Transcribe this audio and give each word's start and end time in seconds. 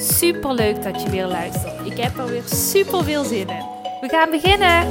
Super 0.00 0.54
leuk 0.54 0.82
dat 0.82 1.02
je 1.02 1.10
weer 1.10 1.26
luistert. 1.26 1.86
Ik 1.86 1.96
heb 1.96 2.16
er 2.16 2.26
weer 2.26 2.42
super 2.42 3.04
veel 3.04 3.24
zin 3.24 3.48
in. 3.48 3.64
We 4.00 4.08
gaan 4.08 4.30
beginnen. 4.30 4.90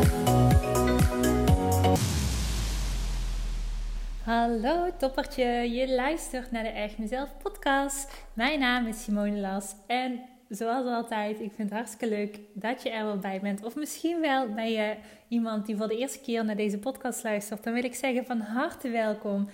Hallo 4.23 4.89
toppertje, 4.97 5.45
je 5.45 5.89
luistert 5.89 6.51
naar 6.51 6.63
de 6.63 6.69
Echt 6.69 6.97
Mezelf 6.97 7.29
podcast. 7.43 8.25
Mijn 8.33 8.59
naam 8.59 8.87
is 8.87 9.03
Simone 9.03 9.39
Las 9.39 9.75
en 9.87 10.21
zoals 10.49 10.85
altijd, 10.85 11.39
ik 11.39 11.51
vind 11.55 11.69
het 11.69 11.77
hartstikke 11.77 12.15
leuk 12.15 12.39
dat 12.53 12.83
je 12.83 12.89
er 12.89 13.05
wel 13.05 13.17
bij 13.17 13.39
bent. 13.39 13.63
Of 13.63 13.75
misschien 13.75 14.21
wel 14.21 14.53
ben 14.53 14.71
je 14.71 14.95
iemand 15.27 15.65
die 15.65 15.77
voor 15.77 15.87
de 15.87 15.97
eerste 15.97 16.19
keer 16.19 16.45
naar 16.45 16.55
deze 16.55 16.77
podcast 16.77 17.23
luistert. 17.23 17.63
Dan 17.63 17.73
wil 17.73 17.83
ik 17.83 17.95
zeggen 17.95 18.25
van 18.25 18.39
harte 18.39 18.89
welkom. 18.89 19.49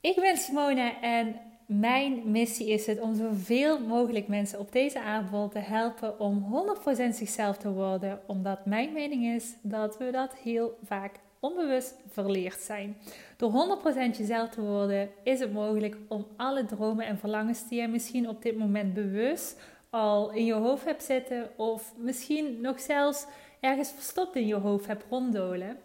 Ik 0.00 0.16
ben 0.16 0.36
Simone 0.36 0.92
en 1.00 1.36
mijn 1.78 2.30
missie 2.30 2.68
is 2.68 2.86
het 2.86 3.00
om 3.00 3.14
zoveel 3.14 3.80
mogelijk 3.80 4.28
mensen 4.28 4.58
op 4.58 4.72
deze 4.72 5.00
aardbol 5.00 5.48
te 5.48 5.58
helpen 5.58 6.20
om 6.20 6.64
100% 7.10 7.14
zichzelf 7.14 7.56
te 7.56 7.72
worden. 7.72 8.20
Omdat 8.26 8.66
mijn 8.66 8.92
mening 8.92 9.24
is 9.24 9.56
dat 9.62 9.98
we 9.98 10.10
dat 10.10 10.34
heel 10.34 10.78
vaak 10.84 11.12
onbewust 11.40 11.94
verleerd 12.08 12.60
zijn. 12.60 12.96
Door 13.36 13.80
100% 14.12 14.16
jezelf 14.16 14.48
te 14.48 14.60
worden 14.60 15.10
is 15.22 15.40
het 15.40 15.52
mogelijk 15.52 15.96
om 16.08 16.26
alle 16.36 16.64
dromen 16.64 17.06
en 17.06 17.18
verlangens 17.18 17.68
die 17.68 17.80
je 17.80 17.88
misschien 17.88 18.28
op 18.28 18.42
dit 18.42 18.58
moment 18.58 18.94
bewust 18.94 19.60
al 19.90 20.30
in 20.30 20.44
je 20.44 20.52
hoofd 20.52 20.84
hebt 20.84 21.02
zitten 21.02 21.50
of 21.56 21.92
misschien 21.96 22.60
nog 22.60 22.80
zelfs 22.80 23.26
ergens 23.60 23.92
verstopt 23.92 24.36
in 24.36 24.46
je 24.46 24.54
hoofd 24.54 24.86
hebt 24.86 25.04
ronddolen, 25.10 25.78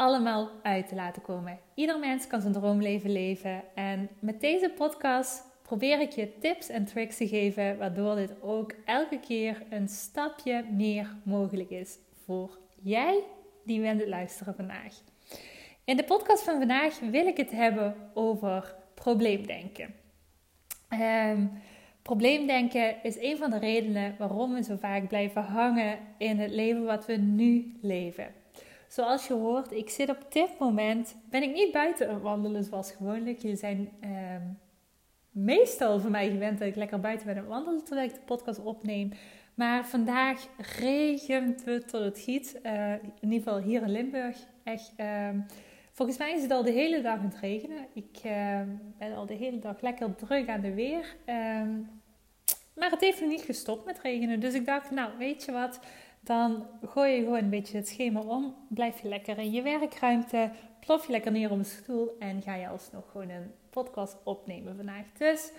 allemaal 0.00 0.50
uit 0.62 0.88
te 0.88 0.94
laten 0.94 1.22
komen. 1.22 1.58
Ieder 1.74 1.98
mens 1.98 2.26
kan 2.26 2.40
zijn 2.40 2.52
droomleven 2.52 3.12
leven 3.12 3.62
en 3.74 4.08
met 4.18 4.40
deze 4.40 4.72
podcast 4.76 5.42
probeer 5.62 6.00
ik 6.00 6.10
je 6.10 6.38
tips 6.38 6.68
en 6.68 6.84
tricks 6.84 7.16
te 7.16 7.28
geven 7.28 7.78
waardoor 7.78 8.14
dit 8.14 8.42
ook 8.42 8.74
elke 8.84 9.20
keer 9.20 9.62
een 9.70 9.88
stapje 9.88 10.64
meer 10.70 11.16
mogelijk 11.22 11.70
is 11.70 11.98
voor 12.24 12.58
jij 12.82 13.22
die 13.64 13.80
bent 13.80 14.00
het 14.00 14.08
luisteren 14.08 14.54
vandaag. 14.54 14.94
In 15.84 15.96
de 15.96 16.04
podcast 16.04 16.42
van 16.42 16.58
vandaag 16.58 16.98
wil 16.98 17.26
ik 17.26 17.36
het 17.36 17.50
hebben 17.50 17.94
over 18.14 18.74
probleemdenken. 18.94 19.94
Um, 20.92 21.50
Probleemdenken 22.02 23.02
is 23.02 23.18
een 23.18 23.36
van 23.36 23.50
de 23.50 23.58
redenen 23.58 24.14
waarom 24.18 24.54
we 24.54 24.62
zo 24.62 24.76
vaak 24.76 25.08
blijven 25.08 25.42
hangen 25.42 25.98
in 26.18 26.38
het 26.38 26.50
leven 26.50 26.84
wat 26.84 27.06
we 27.06 27.16
nu 27.16 27.78
leven. 27.80 28.39
Zoals 28.90 29.26
je 29.26 29.32
hoort, 29.32 29.72
ik 29.72 29.90
zit 29.90 30.10
op 30.10 30.26
dit 30.28 30.58
moment, 30.58 31.16
ben 31.28 31.42
ik 31.42 31.52
niet 31.52 31.72
buiten 31.72 32.08
aan 32.08 32.20
wandelen 32.20 32.64
zoals 32.64 32.92
gewoonlijk. 32.92 33.38
Jullie 33.38 33.56
zijn 33.56 33.90
ehm, 34.00 34.42
meestal 35.30 36.00
van 36.00 36.10
mij 36.10 36.30
gewend 36.30 36.58
dat 36.58 36.68
ik 36.68 36.76
lekker 36.76 37.00
buiten 37.00 37.26
ben 37.26 37.36
aan 37.36 37.42
het 37.42 37.50
wandelen 37.50 37.84
terwijl 37.84 38.08
ik 38.08 38.14
de 38.14 38.20
podcast 38.20 38.58
opneem. 38.58 39.12
Maar 39.54 39.86
vandaag 39.86 40.46
regent 40.78 41.64
het 41.64 41.88
tot 41.88 42.00
het 42.00 42.18
giet. 42.18 42.60
Uh, 42.62 42.92
in 42.92 43.12
ieder 43.20 43.38
geval 43.38 43.58
hier 43.58 43.82
in 43.82 43.90
Limburg. 43.90 44.36
Echt, 44.64 44.92
ehm, 44.96 45.40
volgens 45.92 46.18
mij 46.18 46.34
is 46.34 46.42
het 46.42 46.50
al 46.50 46.62
de 46.62 46.70
hele 46.70 47.00
dag 47.00 47.18
aan 47.18 47.24
het 47.24 47.38
regenen. 47.40 47.86
Ik 47.94 48.20
uh, 48.26 48.60
ben 48.98 49.14
al 49.14 49.26
de 49.26 49.34
hele 49.34 49.58
dag 49.58 49.80
lekker 49.80 50.14
druk 50.14 50.48
aan 50.48 50.60
de 50.60 50.74
weer. 50.74 51.16
Ehm, 51.24 51.70
maar 52.74 52.90
het 52.90 53.00
heeft 53.00 53.20
nog 53.20 53.30
niet 53.30 53.42
gestopt 53.42 53.84
met 53.84 54.00
regenen. 54.00 54.40
Dus 54.40 54.54
ik 54.54 54.66
dacht, 54.66 54.90
nou 54.90 55.10
weet 55.18 55.44
je 55.44 55.52
wat, 55.52 55.80
dan 56.30 56.66
gooi 56.86 57.12
je 57.12 57.22
gewoon 57.22 57.38
een 57.38 57.50
beetje 57.50 57.76
het 57.76 57.88
schema 57.88 58.20
om. 58.20 58.54
Blijf 58.68 59.02
je 59.02 59.08
lekker 59.08 59.38
in 59.38 59.50
je 59.50 59.62
werkruimte. 59.62 60.50
Plof 60.80 61.06
je 61.06 61.12
lekker 61.12 61.32
neer 61.32 61.50
op 61.50 61.58
een 61.58 61.64
stoel. 61.64 62.16
En 62.18 62.42
ga 62.42 62.54
je 62.54 62.68
alsnog 62.68 63.10
gewoon 63.10 63.28
een 63.28 63.52
podcast 63.70 64.16
opnemen 64.24 64.76
vandaag. 64.76 65.04
Dus 65.18 65.50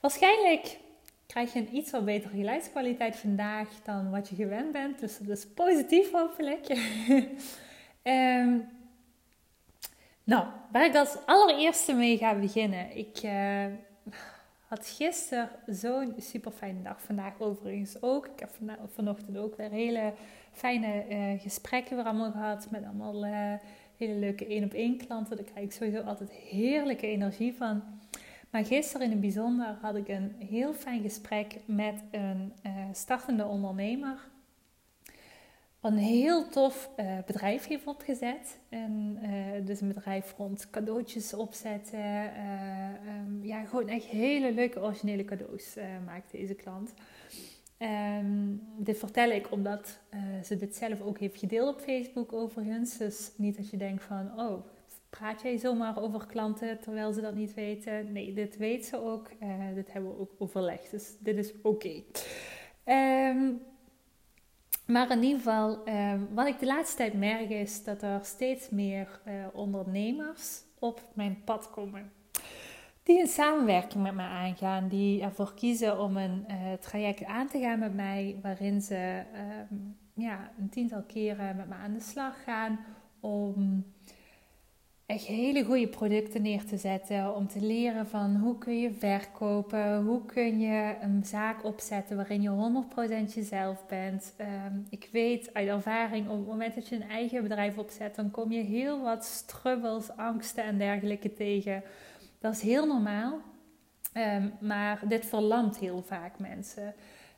waarschijnlijk 0.00 0.78
krijg 1.26 1.52
je 1.52 1.58
een 1.58 1.76
iets 1.76 1.90
wat 1.90 2.04
betere 2.04 2.36
geluidskwaliteit 2.36 3.16
vandaag 3.16 3.68
dan 3.84 4.10
wat 4.10 4.28
je 4.28 4.34
gewend 4.34 4.72
bent. 4.72 4.98
Dus 4.98 5.18
dat 5.18 5.36
is 5.36 5.46
positief 5.46 6.12
hopelijk. 6.12 6.68
um, 8.02 8.68
nou, 10.32 10.46
waar 10.72 10.84
ik 10.84 10.96
als 10.96 11.16
allereerste 11.26 11.94
mee 11.94 12.18
ga 12.18 12.34
beginnen. 12.34 12.96
Ik... 12.96 13.22
Uh, 13.22 13.64
had 14.66 14.86
gisteren 14.88 15.48
zo'n 15.66 16.14
super 16.18 16.52
fijne 16.52 16.82
dag. 16.82 17.02
Vandaag 17.02 17.40
overigens 17.40 18.02
ook. 18.02 18.26
Ik 18.26 18.40
heb 18.40 18.50
vanochtend 18.94 19.38
ook 19.38 19.56
weer 19.56 19.70
hele 19.70 20.12
fijne 20.52 21.04
uh, 21.08 21.40
gesprekken 21.40 21.96
weer 21.96 22.04
allemaal 22.04 22.30
gehad. 22.30 22.70
Met 22.70 22.84
allemaal 22.84 23.26
uh, 23.26 23.52
hele 23.96 24.14
leuke 24.14 24.46
één 24.46 24.64
op 24.64 24.72
één 24.72 24.96
klanten. 24.96 25.36
Daar 25.36 25.44
krijg 25.44 25.64
ik 25.64 25.72
sowieso 25.72 26.00
altijd 26.00 26.30
heerlijke 26.30 27.06
energie 27.06 27.54
van. 27.54 27.82
Maar 28.50 28.64
gisteren 28.64 29.06
in 29.06 29.12
het 29.12 29.20
bijzonder 29.20 29.76
had 29.80 29.96
ik 29.96 30.08
een 30.08 30.34
heel 30.38 30.74
fijn 30.74 31.02
gesprek 31.02 31.56
met 31.64 32.02
een 32.10 32.52
uh, 32.66 32.72
startende 32.92 33.44
ondernemer 33.44 34.18
een 35.86 35.98
heel 35.98 36.48
tof 36.48 36.90
uh, 36.96 37.18
bedrijf 37.26 37.66
heeft 37.66 37.86
opgezet. 37.86 38.58
En, 38.68 39.18
uh, 39.22 39.66
dus 39.66 39.80
een 39.80 39.88
bedrijf 39.88 40.34
rond 40.36 40.70
cadeautjes 40.70 41.34
opzetten. 41.34 41.98
Uh, 41.98 43.42
ja, 43.42 43.64
gewoon 43.64 43.88
echt 43.88 44.04
hele 44.04 44.52
leuke 44.52 44.80
originele 44.80 45.24
cadeaus 45.24 45.76
maakt 46.04 46.30
deze 46.30 46.54
klant. 46.54 46.94
Um, 47.78 48.62
dit 48.76 48.98
vertel 48.98 49.30
ik 49.30 49.52
omdat 49.52 49.98
ze 50.42 50.56
dit 50.56 50.76
zelf 50.76 51.00
ook 51.00 51.18
heeft 51.18 51.38
gedeeld 51.38 51.74
op 51.74 51.80
Facebook 51.80 52.32
overigens. 52.32 52.96
Dus 52.96 53.32
niet 53.36 53.56
dat 53.56 53.70
je 53.70 53.76
denkt 53.76 54.02
van, 54.02 54.40
oh, 54.40 54.66
praat 55.10 55.42
jij 55.42 55.58
zomaar 55.58 56.02
over 56.02 56.26
klanten 56.26 56.80
terwijl 56.80 57.12
ze 57.12 57.20
dat 57.20 57.34
niet 57.34 57.54
weten. 57.54 58.12
Nee, 58.12 58.32
dit 58.32 58.56
weet 58.56 58.86
ze 58.86 59.02
ook. 59.02 59.28
dit 59.74 59.92
hebben 59.92 60.10
we 60.10 60.18
ook 60.18 60.32
overlegd. 60.38 60.90
Dus 60.90 61.16
dit 61.18 61.36
is 61.36 61.52
oké. 61.62 62.02
Ehm, 62.84 63.52
maar 64.86 65.10
in 65.10 65.22
ieder 65.22 65.38
geval, 65.38 65.84
ehm, 65.84 66.20
wat 66.34 66.46
ik 66.46 66.58
de 66.58 66.66
laatste 66.66 66.96
tijd 66.96 67.14
merk 67.14 67.50
is 67.50 67.84
dat 67.84 68.02
er 68.02 68.20
steeds 68.22 68.70
meer 68.70 69.20
uh, 69.26 69.32
ondernemers 69.52 70.62
op 70.78 71.02
mijn 71.14 71.40
pad 71.44 71.70
komen. 71.70 72.12
Die 73.02 73.20
een 73.20 73.26
samenwerking 73.26 74.02
met 74.02 74.14
mij 74.14 74.26
aangaan, 74.26 74.88
die 74.88 75.22
ervoor 75.22 75.54
kiezen 75.54 76.00
om 76.00 76.16
een 76.16 76.44
uh, 76.48 76.72
traject 76.80 77.24
aan 77.24 77.48
te 77.48 77.58
gaan 77.58 77.78
met 77.78 77.94
mij, 77.94 78.38
waarin 78.42 78.82
ze 78.82 79.22
ehm, 79.32 79.74
ja, 80.14 80.50
een 80.58 80.68
tiental 80.68 81.02
keren 81.02 81.56
met 81.56 81.68
me 81.68 81.74
aan 81.74 81.92
de 81.92 82.00
slag 82.00 82.42
gaan 82.44 82.78
om 83.20 83.84
echt 85.06 85.24
hele 85.24 85.64
goede 85.64 85.88
producten 85.88 86.42
neer 86.42 86.64
te 86.64 86.76
zetten. 86.76 87.34
Om 87.34 87.48
te 87.48 87.60
leren 87.60 88.06
van 88.06 88.36
hoe 88.36 88.58
kun 88.58 88.80
je 88.80 88.92
verkopen. 88.92 90.02
Hoe 90.04 90.24
kun 90.24 90.60
je 90.60 90.94
een 91.00 91.24
zaak 91.24 91.64
opzetten 91.64 92.16
waarin 92.16 92.42
je 92.42 92.48
100% 93.28 93.34
jezelf 93.34 93.86
bent. 93.86 94.34
Ehm, 94.36 94.78
ik 94.90 95.08
weet 95.12 95.54
uit 95.54 95.68
ervaring 95.68 96.28
op 96.28 96.36
het 96.36 96.46
moment 96.46 96.74
dat 96.74 96.88
je 96.88 96.96
een 96.96 97.08
eigen 97.08 97.42
bedrijf 97.42 97.78
opzet. 97.78 98.14
Dan 98.14 98.30
kom 98.30 98.52
je 98.52 98.62
heel 98.62 99.02
wat 99.02 99.24
strubbels, 99.24 100.16
angsten 100.16 100.64
en 100.64 100.78
dergelijke 100.78 101.32
tegen. 101.32 101.82
Dat 102.38 102.54
is 102.54 102.60
heel 102.60 102.86
normaal. 102.86 103.40
Ehm, 104.12 104.48
maar 104.60 105.08
dit 105.08 105.26
verlamt 105.26 105.78
heel 105.78 106.02
vaak 106.02 106.38
mensen. 106.38 106.94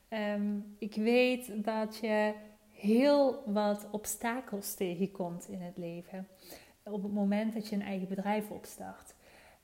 Ehm, 0.09 0.59
ik 0.79 0.95
weet 0.95 1.65
dat 1.65 1.99
je 2.01 2.33
heel 2.73 3.43
wat 3.47 3.87
obstakels 3.91 4.75
tegenkomt 4.75 5.49
in 5.49 5.61
het 5.61 5.77
leven 5.77 6.27
op 6.91 7.03
het 7.03 7.13
moment 7.13 7.55
dat 7.55 7.69
je 7.69 7.77
een 7.77 7.83
eigen 7.83 8.09
bedrijf 8.09 8.51
opstart. 8.51 9.15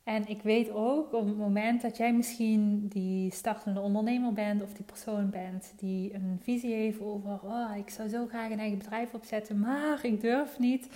En 0.04 0.28
ik 0.28 0.42
weet 0.42 0.70
ook 0.70 1.12
op 1.12 1.26
het 1.26 1.36
moment 1.36 1.82
dat 1.82 1.96
jij 1.96 2.12
misschien 2.12 2.88
die 2.88 3.32
startende 3.32 3.80
ondernemer 3.80 4.32
bent 4.32 4.62
of 4.62 4.72
die 4.72 4.84
persoon 4.84 5.30
bent 5.30 5.72
die 5.76 6.14
een 6.14 6.38
visie 6.42 6.74
heeft 6.74 7.00
over, 7.00 7.38
oh, 7.42 7.76
ik 7.76 7.90
zou 7.90 8.08
zo 8.08 8.26
graag 8.26 8.50
een 8.50 8.58
eigen 8.58 8.78
bedrijf 8.78 9.14
opzetten, 9.14 9.58
maar 9.58 9.98
ik 10.02 10.20
durf 10.20 10.58
niet. 10.58 10.88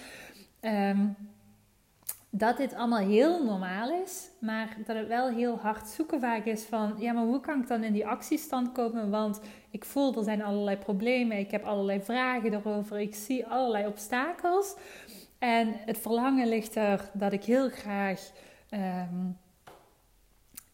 Ehm, 0.61 1.07
dat 2.31 2.57
dit 2.57 2.75
allemaal 2.75 3.07
heel 3.07 3.45
normaal 3.45 4.03
is, 4.03 4.29
maar 4.41 4.77
dat 4.87 4.97
het 4.97 5.09
wel 5.09 5.29
heel 5.29 5.59
hard 5.59 5.89
zoeken 5.89 6.21
vaak 6.21 6.45
is 6.45 6.65
van, 6.65 6.95
ja, 6.99 7.13
maar 7.13 7.25
hoe 7.25 7.41
kan 7.41 7.61
ik 7.61 7.69
dan 7.69 7.83
in 7.83 7.93
die 7.93 8.07
actiestand 8.07 8.73
komen? 8.73 9.11
Want 9.11 9.41
ik 9.71 9.85
voel 9.85 10.17
er 10.17 10.25
zijn 10.25 10.43
allerlei 10.43 10.77
problemen, 10.77 11.39
ik 11.39 11.51
heb 11.51 11.65
allerlei 11.65 12.01
vragen 12.01 12.55
erover, 12.55 13.01
ik 13.01 13.15
zie 13.15 13.47
allerlei 13.47 13.87
obstakels. 13.87 14.75
En 15.39 15.75
het 15.85 15.99
verlangen 15.99 16.49
ligt 16.49 16.77
er 16.77 17.11
dat 17.13 17.33
ik 17.33 17.45
heel 17.45 17.69
graag 17.69 18.31
um, 18.71 19.39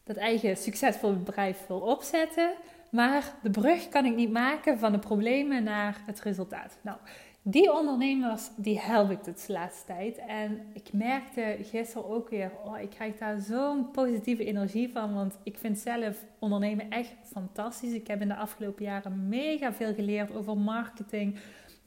dat 0.04 0.16
eigen 0.16 0.56
succesvolle 0.56 1.16
bedrijf 1.16 1.66
wil 1.66 1.80
opzetten. 1.80 2.52
Maar 2.90 3.34
de 3.42 3.50
brug 3.50 3.88
kan 3.88 4.04
ik 4.04 4.14
niet 4.14 4.32
maken 4.32 4.78
van 4.78 4.92
de 4.92 4.98
problemen 4.98 5.64
naar 5.64 6.02
het 6.06 6.20
resultaat. 6.20 6.78
Nou, 6.82 6.98
die 7.46 7.72
ondernemers, 7.72 8.50
die 8.56 8.80
help 8.80 9.10
ik 9.10 9.24
dus 9.24 9.46
de 9.46 9.52
laatste 9.52 9.86
tijd. 9.86 10.16
En 10.16 10.60
ik 10.72 10.92
merkte 10.92 11.56
gisteren 11.62 12.08
ook 12.08 12.28
weer, 12.28 12.50
oh, 12.64 12.80
ik 12.80 12.90
krijg 12.90 13.18
daar 13.18 13.40
zo'n 13.40 13.90
positieve 13.90 14.44
energie 14.44 14.92
van. 14.92 15.14
Want 15.14 15.38
ik 15.42 15.58
vind 15.58 15.78
zelf 15.78 16.24
ondernemen 16.38 16.90
echt 16.90 17.14
fantastisch. 17.24 17.92
Ik 17.92 18.06
heb 18.06 18.20
in 18.20 18.28
de 18.28 18.36
afgelopen 18.36 18.84
jaren 18.84 19.28
mega 19.28 19.72
veel 19.72 19.94
geleerd 19.94 20.34
over 20.34 20.56
marketing. 20.56 21.38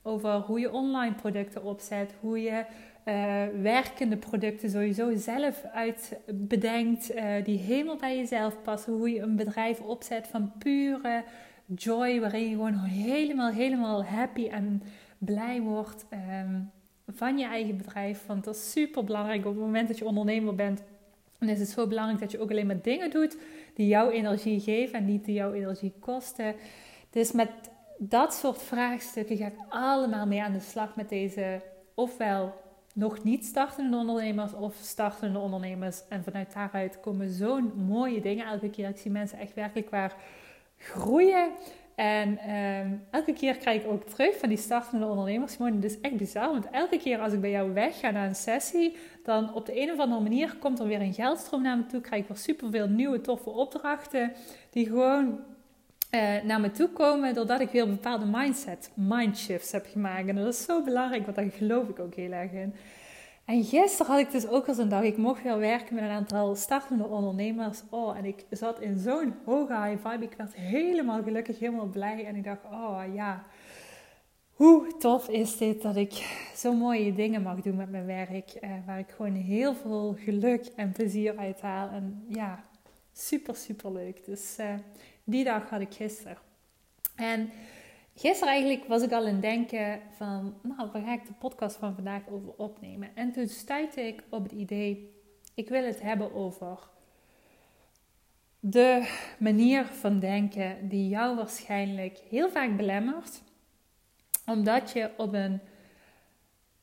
Over 0.01 0.33
hoe 0.33 0.59
je 0.59 0.71
online 0.71 1.15
producten 1.15 1.63
opzet. 1.63 2.13
Hoe 2.19 2.41
je 2.41 2.65
uh, 3.05 3.61
werkende 3.61 4.17
producten 4.17 4.69
sowieso 4.69 5.15
zelf 5.15 5.63
uit 5.73 6.19
bedenkt. 6.25 7.15
Uh, 7.15 7.43
die 7.43 7.57
helemaal 7.57 7.97
bij 7.97 8.17
jezelf 8.17 8.61
passen. 8.61 8.93
Hoe 8.93 9.09
je 9.09 9.19
een 9.21 9.35
bedrijf 9.35 9.81
opzet 9.81 10.27
van 10.27 10.51
pure 10.57 11.23
joy. 11.65 12.19
Waarin 12.19 12.43
je 12.43 12.49
gewoon 12.49 12.79
helemaal, 12.83 13.51
helemaal 13.51 14.03
happy 14.03 14.47
en 14.47 14.83
blij 15.17 15.61
wordt 15.61 16.05
um, 16.41 16.71
van 17.07 17.37
je 17.37 17.45
eigen 17.45 17.77
bedrijf. 17.77 18.25
Want 18.25 18.43
dat 18.43 18.55
is 18.55 18.71
super 18.71 19.03
belangrijk 19.03 19.45
op 19.45 19.53
het 19.53 19.63
moment 19.63 19.87
dat 19.87 19.97
je 19.97 20.05
ondernemer 20.05 20.55
bent. 20.55 20.83
Dan 21.39 21.49
is 21.49 21.59
het 21.59 21.69
zo 21.69 21.87
belangrijk 21.87 22.19
dat 22.19 22.31
je 22.31 22.39
ook 22.39 22.51
alleen 22.51 22.67
maar 22.67 22.81
dingen 22.81 23.11
doet 23.11 23.37
die 23.73 23.87
jouw 23.87 24.09
energie 24.09 24.59
geven 24.59 24.99
en 24.99 25.05
niet 25.05 25.25
die 25.25 25.33
jouw 25.33 25.53
energie 25.53 25.93
kosten. 25.99 26.55
Dus 27.09 27.31
met 27.31 27.49
dat 27.97 28.33
soort 28.33 28.61
vraagstukken 28.61 29.37
ga 29.37 29.45
ik 29.45 29.59
allemaal 29.69 30.25
mee 30.25 30.41
aan 30.41 30.53
de 30.53 30.59
slag 30.59 30.95
met 30.95 31.09
deze 31.09 31.61
ofwel 31.93 32.53
nog 32.93 33.23
niet 33.23 33.45
startende 33.45 33.97
ondernemers 33.97 34.53
of 34.53 34.75
startende 34.81 35.39
ondernemers. 35.39 36.01
En 36.09 36.23
vanuit 36.23 36.53
daaruit 36.53 36.99
komen 36.99 37.29
zo'n 37.29 37.71
mooie 37.75 38.21
dingen 38.21 38.45
elke 38.45 38.69
keer. 38.69 38.89
Ik 38.89 38.97
zie 38.97 39.11
mensen 39.11 39.39
echt 39.39 39.53
werkelijk 39.53 39.89
waar 39.89 40.15
groeien. 40.77 41.49
En 41.95 42.37
ehm, 42.37 42.91
elke 43.11 43.33
keer 43.33 43.57
krijg 43.57 43.83
ik 43.83 43.89
ook 43.89 44.03
terug 44.03 44.37
van 44.37 44.49
die 44.49 44.57
startende 44.57 45.05
ondernemers. 45.05 45.57
Het 45.57 45.83
is 45.83 45.99
echt 45.99 46.17
bizar, 46.17 46.49
want 46.49 46.69
elke 46.69 46.97
keer 46.97 47.19
als 47.19 47.33
ik 47.33 47.41
bij 47.41 47.49
jou 47.49 47.73
weg 47.73 47.99
ga 47.99 48.11
naar 48.11 48.27
een 48.27 48.35
sessie, 48.35 48.95
dan 49.23 49.53
op 49.53 49.65
de 49.65 49.81
een 49.81 49.91
of 49.91 49.99
andere 49.99 50.21
manier 50.21 50.55
komt 50.59 50.79
er 50.79 50.87
weer 50.87 51.01
een 51.01 51.13
geldstroom 51.13 51.61
naar 51.61 51.77
me 51.77 51.85
toe. 51.85 52.01
Krijg 52.01 52.21
ik 52.21 52.27
weer 52.27 52.37
superveel 52.37 52.87
nieuwe 52.87 53.21
toffe 53.21 53.49
opdrachten 53.49 54.33
die 54.71 54.85
gewoon 54.85 55.39
uh, 56.11 56.43
naar 56.43 56.61
me 56.61 56.71
toe 56.71 56.89
komen 56.89 57.33
doordat 57.33 57.59
ik 57.59 57.69
weer 57.69 57.87
bepaalde 57.87 58.25
mindset, 58.25 58.91
mindshifts 58.93 59.71
heb 59.71 59.85
gemaakt. 59.91 60.27
En 60.27 60.35
dat 60.35 60.53
is 60.53 60.63
zo 60.63 60.83
belangrijk, 60.83 61.23
want 61.23 61.35
daar 61.35 61.49
geloof 61.49 61.87
ik 61.87 61.99
ook 61.99 62.15
heel 62.15 62.31
erg 62.31 62.51
in. 62.51 62.73
En 63.45 63.63
gisteren 63.63 64.11
had 64.11 64.19
ik 64.19 64.31
dus 64.31 64.47
ook 64.47 64.67
als 64.67 64.77
een 64.77 64.89
dag, 64.89 65.03
ik 65.03 65.17
mocht 65.17 65.43
weer 65.43 65.57
werken 65.57 65.95
met 65.95 66.03
een 66.03 66.09
aantal 66.09 66.55
startende 66.55 67.07
ondernemers. 67.07 67.83
Oh, 67.89 68.17
en 68.17 68.25
ik 68.25 68.45
zat 68.49 68.79
in 68.79 68.97
zo'n 68.97 69.33
hoge 69.45 69.81
high 69.83 70.07
vibe. 70.07 70.23
Ik 70.23 70.33
werd 70.37 70.55
helemaal 70.55 71.23
gelukkig, 71.23 71.59
helemaal 71.59 71.85
blij. 71.85 72.25
En 72.25 72.35
ik 72.35 72.43
dacht, 72.43 72.63
oh 72.71 73.01
ja, 73.13 73.43
hoe 74.53 74.97
tof 74.97 75.29
is 75.29 75.57
dit 75.57 75.81
dat 75.81 75.95
ik 75.95 76.11
zo 76.55 76.73
mooie 76.73 77.13
dingen 77.13 77.41
mag 77.41 77.61
doen 77.61 77.75
met 77.75 77.91
mijn 77.91 78.05
werk. 78.05 78.49
Eh, 78.49 78.69
waar 78.85 78.99
ik 78.99 79.09
gewoon 79.09 79.35
heel 79.35 79.75
veel 79.75 80.15
geluk 80.19 80.65
en 80.75 80.91
plezier 80.91 81.37
uit 81.37 81.61
haal. 81.61 81.89
En 81.89 82.25
ja, 82.29 82.63
super, 83.17 83.55
super 83.55 83.91
leuk. 83.91 84.25
Dus 84.25 84.57
uh, 84.59 84.73
die 85.23 85.43
dag 85.43 85.69
had 85.69 85.81
ik 85.81 85.93
gisteren. 85.93 86.37
En 87.15 87.49
gisteren 88.15 88.53
eigenlijk 88.53 88.85
was 88.85 89.01
ik 89.01 89.11
al 89.11 89.27
in 89.27 89.39
denken 89.39 90.01
van, 90.15 90.57
nou, 90.61 90.91
waar 90.91 91.01
ga 91.01 91.13
ik 91.13 91.27
de 91.27 91.33
podcast 91.33 91.75
van 91.75 91.95
vandaag 91.95 92.29
over 92.29 92.53
opnemen? 92.57 93.15
En 93.15 93.31
toen 93.31 93.47
stuitte 93.47 94.01
ik 94.01 94.23
op 94.29 94.43
het 94.43 94.51
idee, 94.51 95.15
ik 95.53 95.69
wil 95.69 95.83
het 95.83 96.01
hebben 96.01 96.33
over 96.33 96.89
de 98.59 99.15
manier 99.39 99.85
van 99.85 100.19
denken 100.19 100.89
die 100.89 101.09
jou 101.09 101.35
waarschijnlijk 101.35 102.17
heel 102.29 102.49
vaak 102.49 102.77
belemmert, 102.77 103.41
omdat 104.45 104.91
je 104.91 105.11
op 105.17 105.33
een 105.33 105.59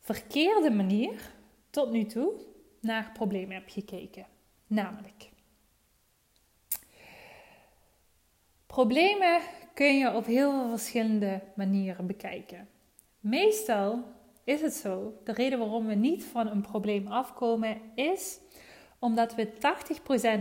verkeerde 0.01 0.71
manier 0.71 1.33
tot 1.71 1.91
nu 1.91 2.05
toe 2.05 2.33
naar 2.81 3.11
problemen 3.13 3.55
hebt 3.55 3.73
gekeken. 3.73 4.27
Namelijk, 4.67 5.31
Problemen 8.75 9.41
kun 9.75 9.99
je 9.99 10.15
op 10.15 10.27
heel 10.27 10.53
veel 10.53 10.69
verschillende 10.69 11.41
manieren 11.57 12.07
bekijken. 12.07 12.69
Meestal 13.21 14.05
is 14.45 14.61
het 14.61 14.75
zo, 14.75 15.21
de 15.25 15.33
reden 15.33 15.59
waarom 15.59 15.87
we 15.87 15.95
niet 15.95 16.25
van 16.25 16.47
een 16.47 16.61
probleem 16.61 17.07
afkomen 17.07 17.81
is 17.95 18.39
omdat 18.99 19.35
we 19.35 19.53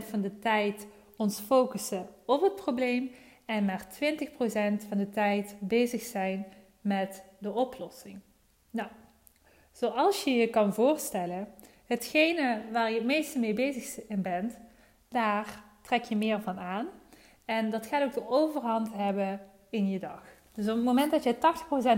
80% 0.03 0.07
van 0.09 0.21
de 0.21 0.39
tijd 0.39 0.87
ons 1.17 1.39
focussen 1.39 2.07
op 2.25 2.41
het 2.41 2.55
probleem 2.55 3.11
en 3.45 3.65
maar 3.65 3.87
20% 3.93 3.97
van 4.87 4.97
de 4.97 5.09
tijd 5.09 5.55
bezig 5.59 6.01
zijn 6.01 6.45
met 6.81 7.23
de 7.39 7.51
oplossing. 7.51 8.19
Nou, 8.69 8.89
zoals 9.71 10.23
je 10.23 10.31
je 10.31 10.47
kan 10.47 10.73
voorstellen, 10.73 11.47
hetgene 11.85 12.61
waar 12.71 12.89
je 12.89 12.97
het 12.97 13.05
meeste 13.05 13.39
mee 13.39 13.53
bezig 13.53 14.05
bent, 14.07 14.57
daar 15.09 15.63
trek 15.81 16.03
je 16.03 16.15
meer 16.15 16.41
van 16.41 16.59
aan. 16.59 16.87
En 17.45 17.69
dat 17.69 17.85
gaat 17.85 18.03
ook 18.03 18.13
de 18.13 18.27
overhand 18.27 18.93
hebben 18.93 19.41
in 19.69 19.89
je 19.89 19.99
dag. 19.99 20.23
Dus 20.53 20.69
op 20.69 20.75
het 20.75 20.85
moment 20.85 21.11
dat 21.11 21.23
je 21.23 21.35
80% 21.35 21.37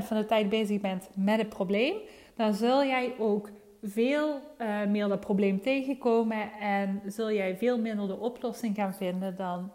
van 0.05 0.17
de 0.17 0.25
tijd 0.25 0.49
bezig 0.49 0.81
bent 0.81 1.09
met 1.15 1.37
het 1.37 1.49
probleem, 1.49 1.95
dan 2.35 2.53
zul 2.53 2.83
jij 2.83 3.15
ook 3.19 3.49
veel 3.81 4.41
uh, 4.57 4.85
meer 4.85 5.07
dat 5.07 5.19
probleem 5.19 5.61
tegenkomen 5.61 6.51
en 6.51 7.01
zul 7.05 7.31
jij 7.31 7.57
veel 7.57 7.79
minder 7.79 8.07
de 8.07 8.19
oplossing 8.19 8.75
gaan 8.75 8.93
vinden 8.93 9.35
dan 9.35 9.71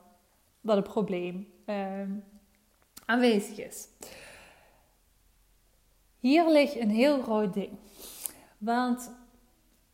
dat 0.61 0.77
het 0.77 0.89
probleem 0.89 1.47
uh, 1.67 1.77
aanwezig 3.05 3.59
is. 3.59 3.89
Hier 6.19 6.51
ligt 6.51 6.77
een 6.77 6.91
heel 6.91 7.23
groot 7.23 7.55
ding. 7.55 7.71
Want 8.59 9.20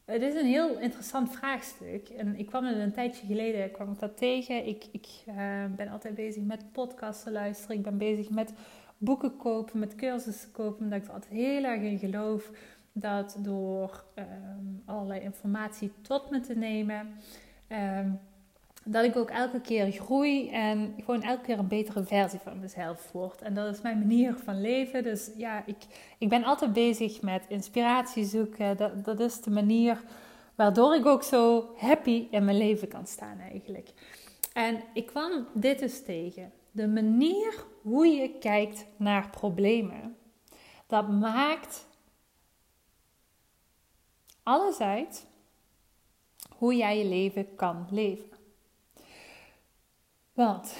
het 0.06 0.22
is 0.22 0.34
een 0.34 0.46
heel 0.46 0.78
interessant 0.78 1.36
vraagstuk. 1.36 2.08
En 2.08 2.38
ik 2.38 2.46
kwam 2.46 2.64
er 2.64 2.80
een 2.80 2.92
tijdje 2.92 3.26
geleden 3.26 3.70
kwam 3.70 3.92
ik 3.92 3.98
dat 3.98 4.16
tegen. 4.16 4.66
Ik, 4.66 4.84
ik 4.92 5.06
uh, 5.28 5.34
ben 5.76 5.88
altijd 5.88 6.14
bezig 6.14 6.42
met 6.42 6.72
podcasten 6.72 7.32
luisteren. 7.32 7.76
Ik 7.76 7.82
ben 7.82 7.98
bezig 7.98 8.30
met 8.30 8.52
boeken 8.98 9.36
kopen, 9.36 9.78
met 9.78 9.94
cursussen 9.94 10.50
kopen. 10.50 10.84
Omdat 10.84 10.98
ik 10.98 11.06
er 11.06 11.12
altijd 11.12 11.32
heel 11.32 11.64
erg 11.64 11.82
in 11.82 11.98
geloof 11.98 12.50
dat 12.92 13.38
door 13.38 14.04
um, 14.18 14.82
allerlei 14.84 15.20
informatie 15.20 15.92
tot 16.02 16.30
me 16.30 16.40
te 16.40 16.54
nemen, 16.54 17.08
um, 17.68 18.18
dat 18.88 19.04
ik 19.04 19.16
ook 19.16 19.30
elke 19.30 19.60
keer 19.60 19.92
groei 19.92 20.50
en 20.50 20.94
gewoon 20.96 21.22
elke 21.22 21.42
keer 21.42 21.58
een 21.58 21.68
betere 21.68 22.04
versie 22.04 22.38
van 22.38 22.60
mezelf 22.60 23.12
word. 23.12 23.42
En 23.42 23.54
dat 23.54 23.74
is 23.74 23.80
mijn 23.82 23.98
manier 23.98 24.34
van 24.44 24.60
leven. 24.60 25.02
Dus 25.02 25.30
ja, 25.36 25.66
ik, 25.66 25.76
ik 26.18 26.28
ben 26.28 26.44
altijd 26.44 26.72
bezig 26.72 27.22
met 27.22 27.44
inspiratie 27.48 28.24
zoeken. 28.24 28.76
Dat, 28.76 29.04
dat 29.04 29.20
is 29.20 29.40
de 29.40 29.50
manier 29.50 30.02
waardoor 30.54 30.94
ik 30.94 31.06
ook 31.06 31.22
zo 31.22 31.68
happy 31.76 32.26
in 32.30 32.44
mijn 32.44 32.58
leven 32.58 32.88
kan 32.88 33.06
staan 33.06 33.38
eigenlijk. 33.38 33.92
En 34.52 34.82
ik 34.92 35.06
kwam 35.06 35.46
dit 35.54 35.78
dus 35.78 36.02
tegen. 36.02 36.52
De 36.70 36.88
manier 36.88 37.64
hoe 37.82 38.06
je 38.06 38.38
kijkt 38.38 38.86
naar 38.96 39.30
problemen, 39.30 40.16
dat 40.86 41.08
maakt 41.08 41.86
alles 44.42 44.80
uit 44.80 45.26
hoe 46.56 46.76
jij 46.76 46.98
je 46.98 47.04
leven 47.04 47.54
kan 47.54 47.86
leven. 47.90 48.35
Want 50.36 50.76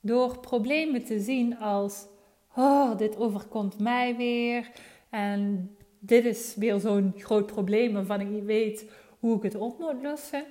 door 0.00 0.38
problemen 0.38 1.04
te 1.04 1.20
zien 1.20 1.58
als, 1.58 2.06
oh, 2.54 2.98
dit 2.98 3.16
overkomt 3.16 3.78
mij 3.78 4.16
weer 4.16 4.70
en 5.10 5.70
dit 5.98 6.24
is 6.24 6.54
weer 6.54 6.80
zo'n 6.80 7.12
groot 7.16 7.46
probleem 7.46 7.92
waarvan 7.92 8.20
ik 8.20 8.28
niet 8.28 8.44
weet 8.44 8.90
hoe 9.18 9.36
ik 9.36 9.42
het 9.42 9.54
op 9.54 9.78
moet 9.78 10.02
lossen, 10.02 10.44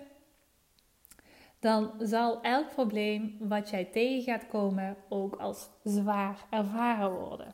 dan 1.60 1.92
zal 2.00 2.42
elk 2.42 2.70
probleem 2.70 3.38
wat 3.40 3.70
jij 3.70 3.86
tegen 3.86 4.24
gaat 4.24 4.48
komen 4.48 4.98
ook 5.10 5.36
als 5.36 5.70
zwaar 5.84 6.46
ervaren 6.50 7.12
worden. 7.12 7.54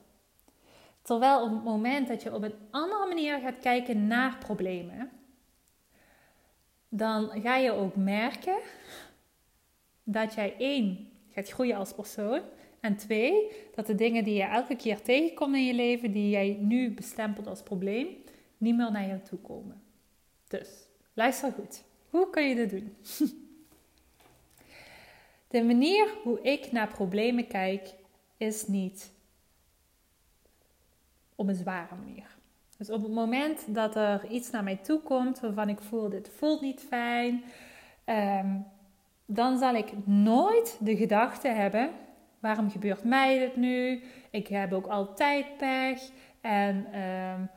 Terwijl 1.01 1.43
op 1.43 1.51
het 1.51 1.63
moment 1.63 2.07
dat 2.07 2.23
je 2.23 2.35
op 2.35 2.43
een 2.43 2.55
andere 2.71 3.07
manier 3.07 3.39
gaat 3.39 3.59
kijken 3.59 4.07
naar 4.07 4.37
problemen, 4.37 5.11
dan 6.89 7.41
ga 7.41 7.55
je 7.55 7.71
ook 7.71 7.95
merken 7.95 8.57
dat 10.03 10.33
jij 10.33 10.55
één 10.57 11.09
gaat 11.33 11.49
groeien 11.49 11.77
als 11.77 11.93
persoon. 11.93 12.41
En 12.79 12.97
twee, 12.97 13.51
dat 13.75 13.87
de 13.87 13.95
dingen 13.95 14.23
die 14.23 14.33
je 14.33 14.43
elke 14.43 14.75
keer 14.75 15.01
tegenkomt 15.01 15.55
in 15.55 15.65
je 15.65 15.73
leven, 15.73 16.11
die 16.11 16.29
jij 16.29 16.57
nu 16.59 16.91
bestempelt 16.91 17.47
als 17.47 17.63
probleem, 17.63 18.07
niet 18.57 18.75
meer 18.75 18.91
naar 18.91 19.07
jou 19.07 19.19
toe 19.19 19.39
komen. 19.39 19.81
Dus, 20.47 20.69
luister 21.13 21.51
goed. 21.51 21.83
Hoe 22.09 22.29
kan 22.29 22.49
je 22.49 22.55
dit 22.55 22.69
doen? 22.69 22.95
De 25.47 25.63
manier 25.63 26.13
hoe 26.23 26.41
ik 26.41 26.71
naar 26.71 26.87
problemen 26.87 27.47
kijk, 27.47 27.93
is 28.37 28.67
niet 28.67 29.11
op 31.35 31.47
een 31.47 31.55
zware 31.55 31.95
manier. 31.95 32.37
Dus 32.77 32.89
op 32.89 33.03
het 33.03 33.11
moment 33.11 33.63
dat 33.67 33.95
er 33.95 34.27
iets 34.29 34.49
naar 34.49 34.63
mij 34.63 34.75
toe 34.75 34.99
komt 34.99 35.39
waarvan 35.39 35.69
ik 35.69 35.81
voel, 35.81 36.09
dit 36.09 36.29
voelt 36.29 36.61
niet 36.61 36.79
fijn, 36.79 37.43
um, 38.05 38.65
dan 39.35 39.57
zal 39.57 39.75
ik 39.75 39.91
nooit 40.05 40.77
de 40.79 40.95
gedachte 40.95 41.47
hebben: 41.47 41.89
Waarom 42.39 42.69
gebeurt 42.69 43.03
mij 43.03 43.39
dit 43.39 43.55
nu? 43.55 44.03
Ik 44.29 44.47
heb 44.47 44.73
ook 44.73 44.87
altijd 44.87 45.57
pech. 45.57 46.09
En 46.41 46.99
um, 46.99 47.49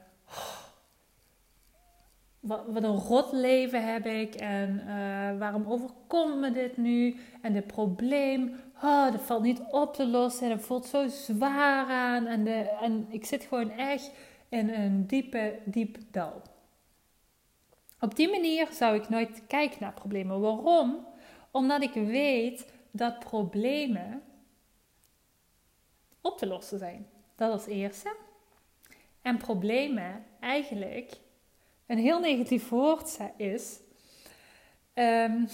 wat, 2.40 2.64
wat, 2.66 2.82
een 2.82 2.96
rot 2.96 3.32
leven 3.32 3.92
heb 3.92 4.06
ik. 4.06 4.34
En 4.34 4.82
uh, 4.86 5.38
waarom 5.38 5.64
overkomt 5.66 6.40
me 6.40 6.50
dit 6.50 6.76
nu? 6.76 7.16
En 7.42 7.52
dit 7.52 7.66
probleem, 7.66 8.56
oh, 8.82 9.12
dat 9.12 9.22
valt 9.22 9.42
niet 9.42 9.60
op 9.70 9.94
te 9.94 10.06
lossen. 10.06 10.46
En 10.46 10.52
het 10.52 10.66
voelt 10.66 10.86
zo 10.86 11.08
zwaar 11.08 11.86
aan. 11.86 12.26
En, 12.26 12.44
de, 12.44 12.76
en 12.80 13.06
ik 13.08 13.24
zit 13.24 13.44
gewoon 13.44 13.70
echt 13.70 14.10
in 14.48 14.70
een 14.70 15.06
diepe, 15.06 15.58
diep 15.64 15.98
dal. 16.10 16.42
Op 18.00 18.16
die 18.16 18.30
manier 18.30 18.68
zou 18.70 18.96
ik 18.96 19.08
nooit 19.08 19.42
kijken 19.46 19.78
naar 19.80 19.92
problemen. 19.92 20.40
Waarom? 20.40 21.06
Omdat 21.54 21.82
ik 21.82 21.92
weet 21.92 22.72
dat 22.90 23.18
problemen 23.18 24.22
op 26.20 26.38
te 26.38 26.46
lossen 26.46 26.78
zijn. 26.78 27.06
Dat 27.36 27.52
als 27.52 27.66
eerste. 27.66 28.16
En 29.22 29.36
problemen 29.36 30.24
eigenlijk 30.40 31.12
een 31.86 31.98
heel 31.98 32.20
negatief 32.20 32.68
woord 32.68 33.18
is. 33.36 33.80
Um, 34.94 35.48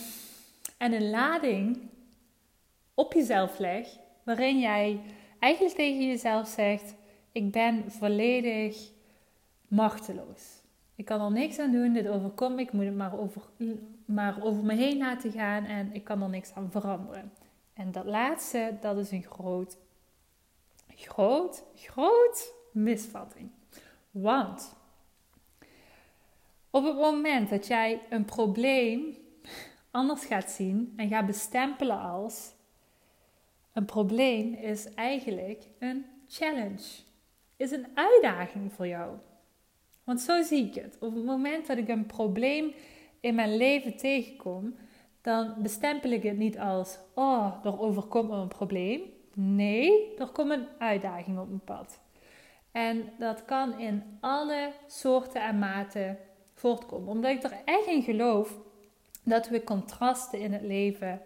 en 0.78 0.92
een 0.92 1.11
lading 1.11 1.90
op 2.95 3.12
jezelf 3.12 3.59
legt, 3.59 3.99
waarin 4.23 4.59
jij 4.59 5.00
eigenlijk 5.38 5.76
tegen 5.76 6.07
jezelf 6.07 6.49
zegt: 6.49 6.95
Ik 7.33 7.50
ben 7.50 7.90
volledig 7.90 8.90
machteloos. 9.69 10.60
Ik 11.00 11.07
kan 11.07 11.21
er 11.21 11.33
niks 11.33 11.59
aan 11.59 11.73
doen, 11.73 11.92
dit 11.92 12.09
overkom 12.09 12.59
ik, 12.59 12.73
moet 12.73 12.85
het 12.85 12.97
maar 12.97 13.19
over, 13.19 13.42
maar 14.04 14.42
over 14.42 14.64
me 14.64 14.75
heen 14.75 14.99
laten 14.99 15.33
gaan 15.33 15.64
en 15.64 15.92
ik 15.92 16.04
kan 16.04 16.23
er 16.23 16.28
niks 16.28 16.54
aan 16.54 16.71
veranderen. 16.71 17.33
En 17.73 17.92
dat 17.92 18.04
laatste, 18.04 18.76
dat 18.80 18.97
is 18.97 19.11
een 19.11 19.23
groot, 19.23 19.76
groot, 20.88 21.64
groot 21.75 22.52
misvatting. 22.73 23.50
Want 24.11 24.76
op 26.71 26.85
het 26.85 26.97
moment 26.97 27.50
dat 27.50 27.66
jij 27.66 28.00
een 28.11 28.25
probleem 28.25 29.16
anders 29.90 30.25
gaat 30.25 30.50
zien 30.50 30.92
en 30.97 31.09
gaat 31.09 31.26
bestempelen 31.26 32.00
als 32.00 32.52
een 33.73 33.85
probleem 33.85 34.54
is 34.54 34.95
eigenlijk 34.95 35.64
een 35.78 36.07
challenge, 36.28 37.02
is 37.57 37.71
een 37.71 37.87
uitdaging 37.95 38.73
voor 38.73 38.87
jou. 38.87 39.16
Want 40.11 40.23
zo 40.23 40.43
zie 40.43 40.67
ik 40.67 40.75
het. 40.75 40.97
Op 41.00 41.14
het 41.14 41.25
moment 41.25 41.67
dat 41.67 41.76
ik 41.76 41.88
een 41.88 42.07
probleem 42.07 42.73
in 43.21 43.35
mijn 43.35 43.57
leven 43.57 43.97
tegenkom, 43.97 44.75
dan 45.21 45.55
bestempel 45.59 46.11
ik 46.11 46.23
het 46.23 46.37
niet 46.37 46.59
als: 46.59 46.99
oh, 47.14 47.55
er 47.64 47.81
overkomt 47.81 48.31
een 48.31 48.49
probleem. 48.49 49.00
Nee, 49.35 50.14
er 50.19 50.26
komt 50.26 50.50
een 50.50 50.67
uitdaging 50.79 51.38
op 51.38 51.49
mijn 51.49 51.64
pad. 51.64 52.00
En 52.73 53.12
dat 53.19 53.45
kan 53.45 53.79
in 53.79 54.02
alle 54.21 54.73
soorten 54.87 55.43
en 55.43 55.59
maten 55.59 56.19
voortkomen. 56.55 57.09
Omdat 57.09 57.31
ik 57.31 57.43
er 57.43 57.62
echt 57.64 57.87
in 57.87 58.02
geloof 58.02 58.59
dat 59.25 59.49
we 59.49 59.64
contrasten 59.64 60.40
in 60.40 60.52
het 60.52 60.62
leven 60.62 61.21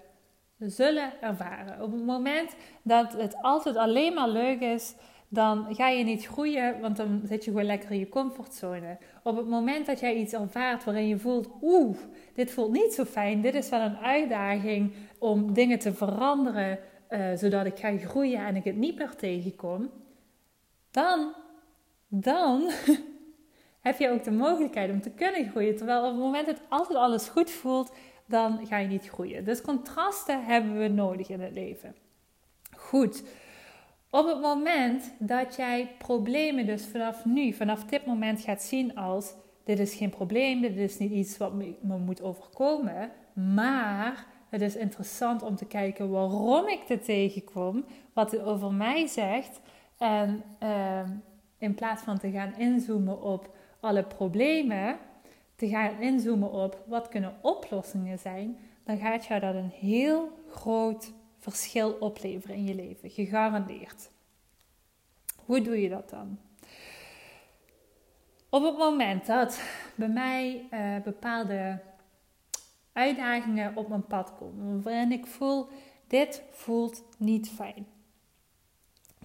zullen 0.58 1.22
ervaren. 1.22 1.82
Op 1.82 1.92
het 1.92 2.04
moment 2.04 2.56
dat 2.82 3.12
het 3.12 3.42
altijd 3.42 3.76
alleen 3.76 4.14
maar 4.14 4.28
leuk 4.28 4.60
is, 4.60 4.94
dan 5.34 5.74
ga 5.74 5.88
je 5.88 6.04
niet 6.04 6.26
groeien, 6.26 6.80
want 6.80 6.96
dan 6.96 7.20
zit 7.24 7.44
je 7.44 7.50
gewoon 7.50 7.66
lekker 7.66 7.90
in 7.90 7.98
je 7.98 8.08
comfortzone. 8.08 8.98
Op 9.22 9.36
het 9.36 9.48
moment 9.48 9.86
dat 9.86 10.00
jij 10.00 10.14
iets 10.14 10.32
ervaart 10.32 10.84
waarin 10.84 11.08
je 11.08 11.18
voelt, 11.18 11.48
oeh, 11.62 11.96
dit 12.34 12.50
voelt 12.50 12.72
niet 12.72 12.92
zo 12.94 13.04
fijn, 13.04 13.40
dit 13.40 13.54
is 13.54 13.68
wel 13.68 13.80
een 13.80 13.96
uitdaging 13.96 14.92
om 15.18 15.52
dingen 15.52 15.78
te 15.78 15.94
veranderen, 15.94 16.78
uh, 17.10 17.26
zodat 17.34 17.66
ik 17.66 17.78
ga 17.78 17.96
groeien 17.96 18.46
en 18.46 18.56
ik 18.56 18.64
het 18.64 18.76
niet 18.76 18.96
meer 18.96 19.14
tegenkom, 19.16 19.90
dan, 20.90 21.32
dan 22.08 22.70
heb 23.86 23.98
je 23.98 24.10
ook 24.10 24.24
de 24.24 24.30
mogelijkheid 24.30 24.90
om 24.90 25.00
te 25.00 25.10
kunnen 25.10 25.50
groeien. 25.50 25.76
Terwijl 25.76 26.02
op 26.04 26.10
het 26.10 26.20
moment 26.20 26.46
dat 26.46 26.60
altijd 26.68 26.98
alles 26.98 27.28
goed 27.28 27.50
voelt, 27.50 27.92
dan 28.26 28.66
ga 28.66 28.78
je 28.78 28.88
niet 28.88 29.08
groeien. 29.08 29.44
Dus 29.44 29.60
contrasten 29.60 30.44
hebben 30.44 30.78
we 30.78 30.88
nodig 30.88 31.28
in 31.28 31.40
het 31.40 31.52
leven. 31.52 31.94
Goed. 32.76 33.22
Op 34.14 34.26
het 34.26 34.40
moment 34.40 35.12
dat 35.18 35.56
jij 35.56 35.90
problemen 35.98 36.66
dus 36.66 36.86
vanaf 36.86 37.24
nu, 37.24 37.52
vanaf 37.52 37.84
dit 37.84 38.06
moment 38.06 38.40
gaat 38.40 38.62
zien 38.62 38.96
als 38.96 39.34
dit 39.64 39.78
is 39.78 39.94
geen 39.94 40.10
probleem, 40.10 40.60
dit 40.60 40.76
is 40.76 40.98
niet 40.98 41.10
iets 41.10 41.36
wat 41.36 41.52
me, 41.54 41.74
moet 41.80 42.22
overkomen, 42.22 43.10
maar 43.54 44.26
het 44.48 44.60
is 44.60 44.76
interessant 44.76 45.42
om 45.42 45.56
te 45.56 45.66
kijken 45.66 46.10
waarom 46.10 46.68
ik 46.68 46.80
dit 46.86 47.04
tegenkom, 47.04 47.84
wat 48.12 48.30
het 48.30 48.42
over 48.42 48.72
mij 48.72 49.06
zegt 49.06 49.60
en 49.98 50.42
uh, 50.62 51.08
in 51.58 51.74
plaats 51.74 52.02
van 52.02 52.18
te 52.18 52.30
gaan 52.30 52.54
inzoomen 52.58 53.22
op 53.22 53.56
alle 53.80 54.02
problemen, 54.02 54.96
te 55.56 55.68
gaan 55.68 56.00
inzoomen 56.00 56.52
op 56.52 56.84
wat 56.86 57.08
kunnen 57.08 57.34
oplossingen 57.40 58.18
zijn, 58.18 58.58
dan 58.84 58.96
gaat 58.96 59.26
jou 59.26 59.40
dat 59.40 59.54
een 59.54 59.72
heel 59.80 60.28
groot 60.48 61.12
verschil 61.44 61.92
opleveren 61.92 62.56
in 62.56 62.64
je 62.64 62.74
leven. 62.74 63.10
Gegarandeerd. 63.10 64.10
Hoe 65.44 65.60
doe 65.60 65.80
je 65.80 65.88
dat 65.88 66.10
dan? 66.10 66.38
Op 68.48 68.62
het 68.62 68.78
moment 68.78 69.26
dat 69.26 69.60
bij 69.94 70.08
mij 70.08 70.68
uh, 70.70 71.02
bepaalde 71.02 71.80
uitdagingen 72.92 73.76
op 73.76 73.88
mijn 73.88 74.06
pad 74.06 74.32
komen, 74.38 74.82
waarin 74.82 75.12
ik 75.12 75.26
voel, 75.26 75.68
dit 76.06 76.42
voelt 76.50 77.02
niet 77.18 77.50
fijn, 77.50 77.86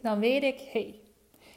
dan 0.01 0.19
weet 0.19 0.43
ik, 0.43 0.59
hé, 0.59 0.69
hey, 0.71 0.99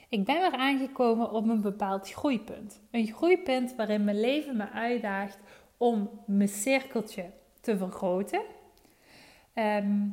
ik 0.08 0.24
ben 0.24 0.40
weer 0.40 0.52
aangekomen 0.52 1.30
op 1.30 1.48
een 1.48 1.60
bepaald 1.60 2.10
groeipunt. 2.10 2.80
Een 2.90 3.06
groeipunt 3.06 3.74
waarin 3.74 4.04
mijn 4.04 4.20
leven 4.20 4.56
me 4.56 4.70
uitdaagt 4.70 5.38
om 5.76 6.10
mijn 6.26 6.48
cirkeltje 6.48 7.30
te 7.60 7.76
vergroten. 7.76 8.42
Ehm, 9.52 10.08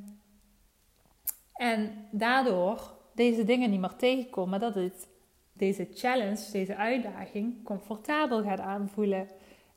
en 1.59 2.07
daardoor 2.11 2.93
deze 3.13 3.43
dingen 3.43 3.69
niet 3.69 3.79
meer 3.79 3.95
tegenkom, 3.95 4.49
maar 4.49 4.59
dat 4.59 4.75
het 4.75 5.07
deze 5.53 5.87
challenge, 5.93 6.51
deze 6.51 6.75
uitdaging, 6.75 7.63
comfortabel 7.63 8.43
gaat 8.43 8.59
aanvoelen. 8.59 9.27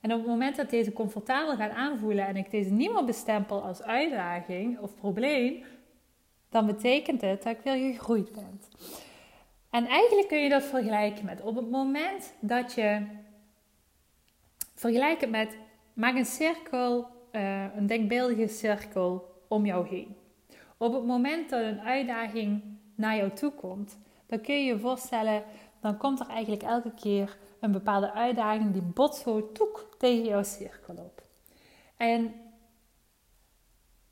En 0.01 0.13
op 0.13 0.19
het 0.19 0.27
moment 0.27 0.57
dat 0.57 0.71
deze 0.71 0.93
comfortabel 0.93 1.57
gaat 1.57 1.73
aanvoelen 1.73 2.27
en 2.27 2.37
ik 2.37 2.51
deze 2.51 2.71
niet 2.71 2.93
meer 2.93 3.05
bestempel 3.05 3.63
als 3.63 3.83
uitdaging 3.83 4.79
of 4.79 4.95
probleem, 4.95 5.63
dan 6.49 6.67
betekent 6.67 7.21
het 7.21 7.43
dat 7.43 7.53
ik 7.57 7.61
weer 7.63 7.93
gegroeid 7.93 8.33
ben. 8.33 8.61
En 9.71 9.87
eigenlijk 9.87 10.29
kun 10.29 10.39
je 10.39 10.49
dat 10.49 10.63
vergelijken 10.63 11.25
met 11.25 11.41
op 11.41 11.57
het 11.57 11.71
moment 11.71 12.35
dat 12.41 12.75
je. 12.75 13.07
Vergelijk 14.75 15.21
het 15.21 15.31
met. 15.31 15.57
Maak 15.93 16.17
een 16.17 16.25
cirkel, 16.25 17.07
uh, 17.33 17.65
een 17.77 17.87
denkbeeldige 17.87 18.49
cirkel 18.49 19.43
om 19.49 19.67
jou 19.67 19.89
heen. 19.89 20.22
Op 20.83 20.93
het 20.93 21.05
moment 21.05 21.51
dat 21.51 21.61
een 21.61 21.81
uitdaging 21.81 22.63
naar 22.95 23.17
jou 23.17 23.31
toe 23.31 23.51
komt, 23.51 23.99
dan 24.27 24.41
kun 24.41 24.55
je 24.55 24.65
je 24.65 24.79
voorstellen, 24.79 25.43
dan 25.81 25.97
komt 25.97 26.21
er 26.21 26.27
eigenlijk 26.27 26.63
elke 26.63 26.95
keer 26.95 27.37
een 27.61 27.73
bepaalde 27.73 28.13
uitdaging 28.13 28.73
die 28.73 28.83
bot 28.83 29.15
zo 29.15 29.53
toek 29.53 29.95
tegen 29.99 30.25
jouw 30.25 30.43
cirkel 30.43 30.95
op. 30.95 31.23
En 31.97 32.35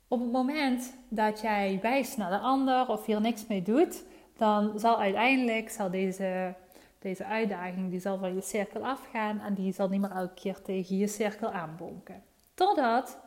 op 0.07 0.19
het 0.19 0.31
moment 0.31 0.97
dat 1.09 1.41
jij 1.41 1.79
wijst 1.81 2.17
naar 2.17 2.29
de 2.31 2.39
ander 2.39 2.87
of 2.87 3.05
hier 3.05 3.21
niks 3.21 3.47
mee 3.47 3.61
doet, 3.61 4.03
dan 4.37 4.79
zal 4.79 4.99
uiteindelijk 4.99 5.69
zal 5.69 5.89
deze, 5.89 6.55
deze 6.99 7.25
uitdaging 7.25 7.89
die 7.89 7.99
zal 7.99 8.17
van 8.17 8.35
je 8.35 8.41
cirkel 8.41 8.85
afgaan 8.85 9.39
en 9.39 9.53
die 9.53 9.73
zal 9.73 9.89
niet 9.89 10.01
meer 10.01 10.11
elke 10.11 10.33
keer 10.33 10.61
tegen 10.61 10.97
je 10.97 11.07
cirkel 11.07 11.51
aanbonken. 11.51 12.23
Totdat 12.53 13.19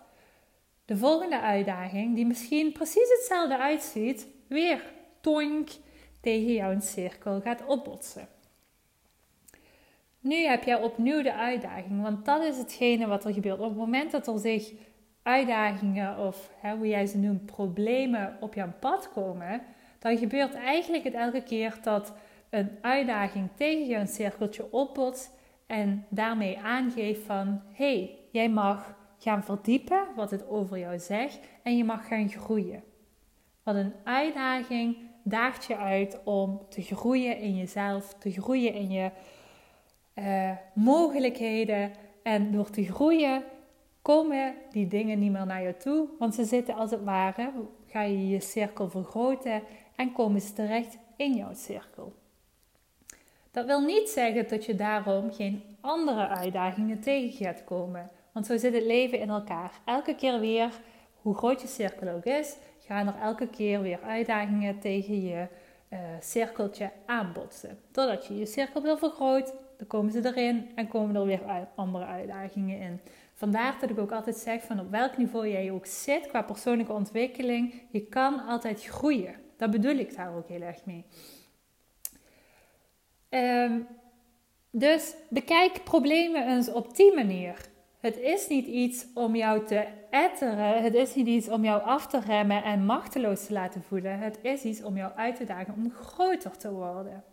de 0.85 0.97
volgende 0.97 1.41
uitdaging, 1.41 2.15
die 2.15 2.27
misschien 2.27 2.73
precies 2.73 3.09
hetzelfde 3.09 3.59
uitziet, 3.59 4.27
weer 4.47 4.83
toink 5.21 5.69
tegen 6.21 6.53
jouw 6.53 6.81
cirkel 6.81 7.41
gaat 7.41 7.67
opbotsen. 7.67 8.29
Nu 10.21 10.37
heb 10.37 10.65
jij 10.65 10.83
opnieuw 10.83 11.23
de 11.23 11.35
uitdaging, 11.35 12.03
want 12.03 12.25
dat 12.25 12.43
is 12.45 12.57
hetgene 12.57 13.07
wat 13.07 13.25
er 13.25 13.33
gebeurt. 13.33 13.59
Op 13.59 13.69
het 13.69 13.77
moment 13.77 14.11
dat 14.11 14.27
er 14.27 14.39
zich 14.39 14.73
uitdagingen 15.23 16.19
of 16.19 16.51
hè, 16.61 16.77
hoe 16.77 16.89
jij 16.89 17.07
ze 17.07 17.19
noemt, 17.19 17.47
problemen 17.47 18.37
op 18.41 18.55
jouw 18.55 18.73
pad 18.81 19.11
komen, 19.13 19.63
dan 19.99 20.19
gebeurt 20.19 20.55
eigenlijk 20.55 21.05
het 21.05 21.15
elke 21.15 21.43
keer 21.43 21.79
dat 21.83 22.13
een 22.51 22.71
uitdaging 22.81 23.49
tegen 23.57 23.87
jouw 23.87 24.07
cirkeltje 24.07 24.73
opbotst 24.73 25.31
en 25.67 26.07
daarmee 26.09 26.59
aangeeft 26.59 27.23
van 27.23 27.63
hé, 27.73 27.97
hey, 27.97 28.19
jij 28.31 28.49
mag 28.49 28.95
gaan 29.25 29.45
verdiepen 29.45 30.07
wat 30.17 30.31
het 30.31 30.49
over 30.49 30.79
jou 30.79 30.99
zegt 30.99 31.39
en 31.63 31.77
je 31.77 31.85
mag 31.85 32.07
gaan 32.07 32.29
groeien. 32.29 32.83
Want 33.63 33.79
een 33.79 33.93
uitdaging 34.05 34.97
daagt 35.23 35.65
je 35.65 35.77
uit 35.77 36.21
om 36.25 36.67
te 36.69 36.83
groeien 36.83 37.39
in 37.39 37.57
jezelf, 37.57 38.15
te 38.15 38.31
groeien 38.31 38.75
in 38.75 38.91
je 38.91 39.11
uh, 40.15 40.51
mogelijkheden. 40.75 41.93
En 42.23 42.53
door 42.53 42.71
te 42.71 42.85
groeien 42.85 43.43
komen 44.03 44.55
die 44.71 44.87
dingen 44.87 45.19
niet 45.19 45.33
meer 45.33 45.47
naar 45.47 45.63
je 45.63 45.77
toe, 45.77 46.09
want 46.19 46.35
ze 46.35 46.45
zitten 46.45 46.75
als 46.75 46.91
het 46.91 47.05
ware, 47.05 47.53
ga 47.87 48.03
je 48.03 48.29
je 48.29 48.41
cirkel 48.41 48.91
vergroten 48.91 49.63
en 49.97 50.13
komen 50.13 50.41
ze 50.41 50.53
terecht 50.53 50.99
in 51.17 51.35
jouw 51.35 51.55
cirkel. 51.55 52.15
Dat 53.51 53.67
wil 53.67 53.81
niet 53.81 54.09
zeggen 54.09 54.49
dat 54.49 54.65
je 54.65 54.75
daarom 54.75 55.33
geen 55.33 55.63
andere 55.81 56.29
uitdagingen 56.29 57.01
tegen 57.01 57.45
gaat 57.45 57.65
komen. 57.65 58.11
Want 58.35 58.47
zo 58.47 58.57
zit 58.57 58.75
het 58.75 58.85
leven 58.85 59.19
in 59.19 59.29
elkaar. 59.29 59.81
Elke 59.85 60.15
keer 60.15 60.41
weer, 60.41 60.71
hoe 61.23 61.35
groot 61.35 61.61
je 61.61 61.67
cirkel 61.67 62.09
ook 62.09 62.25
is, 62.25 62.57
gaan 62.79 63.07
er 63.07 63.21
elke 63.21 63.47
keer 63.47 63.81
weer 63.81 64.01
uitdagingen 64.03 64.79
tegen 64.81 65.23
je 65.23 65.47
uh, 65.93 65.99
cirkeltje 66.21 66.91
aanbotsen. 67.07 67.79
Totdat 67.91 68.27
je 68.27 68.39
je 68.39 68.47
cirkel 68.47 68.83
wil 68.83 68.99
vergroot, 68.99 69.53
dan 69.77 69.87
komen 69.87 70.13
ze 70.13 70.27
erin 70.27 70.71
en 70.75 70.89
komen 70.89 71.17
er 71.17 71.25
weer 71.25 71.69
andere 71.75 72.05
uitdagingen 72.05 72.81
in. 72.81 73.01
Vandaar 73.35 73.77
dat 73.81 73.91
ik 73.91 73.99
ook 73.99 74.13
altijd 74.13 74.37
zeg 74.37 74.63
van 74.63 74.81
op 74.81 74.91
welk 74.91 75.17
niveau 75.17 75.49
jij 75.49 75.71
ook 75.71 75.87
zit 75.87 76.27
qua 76.27 76.43
persoonlijke 76.43 76.93
ontwikkeling, 76.93 77.83
je 77.91 78.07
kan 78.07 78.47
altijd 78.47 78.85
groeien. 78.85 79.35
Dat 79.57 79.71
bedoel 79.71 79.97
ik 79.97 80.17
daar 80.17 80.37
ook 80.37 80.49
heel 80.49 80.61
erg 80.61 80.85
mee. 80.85 81.05
Ehm, 83.29 83.81
dus 84.71 85.15
bekijk 85.29 85.85
problemen 85.85 86.49
eens 86.49 86.73
op 86.73 86.97
die 86.97 87.15
manier. 87.15 87.73
Het 88.05 88.19
is 88.19 88.49
niet 88.49 88.67
iets 88.67 89.07
om 89.15 89.37
jou 89.37 89.67
te 89.67 89.87
etteren. 90.11 90.83
Het 90.83 90.95
is 90.95 91.15
niet 91.15 91.27
iets 91.27 91.49
om 91.49 91.65
jou 91.65 91.83
af 91.83 92.07
te 92.07 92.21
remmen 92.21 92.65
en 92.65 92.85
machteloos 92.85 93.47
te 93.47 93.53
laten 93.53 93.83
voelen. 93.83 94.19
Het 94.19 94.39
is 94.43 94.63
iets 94.63 94.83
om 94.83 94.97
jou 94.97 95.13
uit 95.17 95.37
te 95.37 95.45
dagen 95.45 95.75
om 95.75 95.91
groter 95.91 96.57
te 96.57 96.73
worden. 96.73 97.25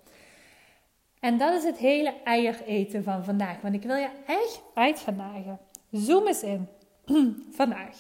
En 1.19 1.37
dat 1.37 1.53
is 1.53 1.63
het 1.63 1.77
hele 1.77 2.13
eier 2.23 2.61
eten 2.65 3.03
van 3.03 3.23
vandaag. 3.23 3.61
Want 3.61 3.73
ik 3.73 3.83
wil 3.83 3.95
je 3.95 4.09
echt 4.25 4.61
uit. 4.73 5.05
Zoom 5.91 6.27
eens 6.27 6.43
in. 6.43 6.67
vandaag. 7.61 7.97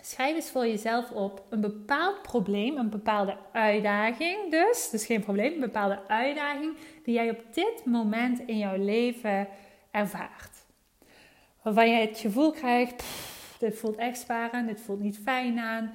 Schrijf 0.00 0.34
eens 0.34 0.50
voor 0.50 0.66
jezelf 0.66 1.10
op 1.10 1.44
een 1.50 1.60
bepaald 1.60 2.22
probleem, 2.22 2.76
een 2.76 2.90
bepaalde 2.90 3.36
uitdaging 3.52 4.50
dus. 4.50 4.88
Dus 4.90 5.06
geen 5.06 5.22
probleem, 5.22 5.52
een 5.52 5.60
bepaalde 5.60 6.00
uitdaging 6.08 6.76
die 7.04 7.14
jij 7.14 7.30
op 7.30 7.44
dit 7.52 7.82
moment 7.84 8.40
in 8.46 8.58
jouw 8.58 8.76
leven 8.76 9.48
ervaart. 9.90 10.49
Waarvan 11.62 11.90
je 11.90 12.06
het 12.06 12.18
gevoel 12.18 12.50
krijgt, 12.50 13.04
dit 13.58 13.78
voelt 13.78 13.96
echt 13.96 14.18
sparen, 14.18 14.66
dit 14.66 14.80
voelt 14.80 15.00
niet 15.00 15.18
fijn 15.18 15.58
aan. 15.58 15.94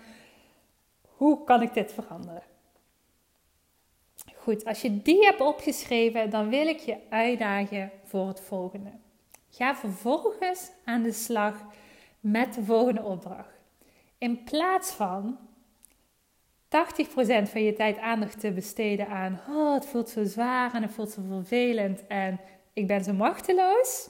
Hoe 1.07 1.43
kan 1.43 1.61
ik 1.61 1.73
dit 1.73 1.93
veranderen? 1.93 2.43
Goed, 4.35 4.65
als 4.65 4.81
je 4.81 5.01
die 5.01 5.25
hebt 5.25 5.41
opgeschreven, 5.41 6.29
dan 6.29 6.49
wil 6.49 6.67
ik 6.67 6.79
je 6.79 6.97
uitdagen 7.09 7.91
voor 8.03 8.27
het 8.27 8.41
volgende. 8.41 8.91
Ga 9.49 9.75
vervolgens 9.75 10.71
aan 10.83 11.03
de 11.03 11.11
slag 11.11 11.65
met 12.19 12.53
de 12.53 12.63
volgende 12.63 13.03
opdracht. 13.03 13.59
In 14.17 14.43
plaats 14.43 14.91
van 14.91 15.37
80% 16.65 16.67
van 17.49 17.63
je 17.63 17.73
tijd 17.73 17.97
aandacht 17.97 18.39
te 18.39 18.51
besteden 18.51 19.07
aan, 19.07 19.39
oh, 19.49 19.73
het 19.73 19.85
voelt 19.85 20.09
zo 20.09 20.23
zwaar 20.23 20.73
en 20.73 20.81
het 20.81 20.91
voelt 20.91 21.11
zo 21.11 21.21
vervelend 21.27 22.07
en 22.07 22.39
ik 22.73 22.87
ben 22.87 23.03
zo 23.03 23.13
machteloos, 23.13 24.09